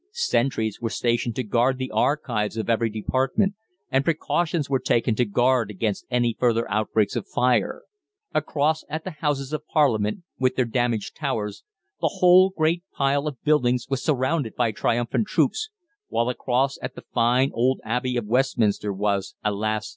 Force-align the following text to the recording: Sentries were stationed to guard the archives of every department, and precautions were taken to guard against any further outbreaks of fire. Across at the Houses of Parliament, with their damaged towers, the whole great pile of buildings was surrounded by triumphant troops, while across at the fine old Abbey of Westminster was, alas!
Sentries 0.13 0.81
were 0.81 0.89
stationed 0.89 1.35
to 1.35 1.43
guard 1.43 1.77
the 1.77 1.91
archives 1.91 2.57
of 2.57 2.67
every 2.71 2.89
department, 2.89 3.53
and 3.91 4.03
precautions 4.03 4.67
were 4.67 4.79
taken 4.79 5.13
to 5.13 5.25
guard 5.25 5.69
against 5.69 6.07
any 6.09 6.35
further 6.39 6.67
outbreaks 6.71 7.15
of 7.15 7.27
fire. 7.27 7.83
Across 8.33 8.83
at 8.89 9.03
the 9.03 9.11
Houses 9.21 9.53
of 9.53 9.67
Parliament, 9.67 10.23
with 10.39 10.55
their 10.55 10.65
damaged 10.65 11.15
towers, 11.15 11.63
the 11.99 12.13
whole 12.15 12.49
great 12.49 12.81
pile 12.97 13.27
of 13.27 13.43
buildings 13.43 13.85
was 13.91 14.01
surrounded 14.01 14.55
by 14.55 14.71
triumphant 14.71 15.27
troops, 15.27 15.69
while 16.07 16.29
across 16.29 16.79
at 16.81 16.95
the 16.95 17.05
fine 17.13 17.51
old 17.53 17.79
Abbey 17.85 18.17
of 18.17 18.25
Westminster 18.25 18.91
was, 18.91 19.35
alas! 19.43 19.87